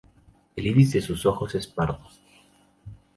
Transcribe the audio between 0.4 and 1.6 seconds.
El iris de sus ojos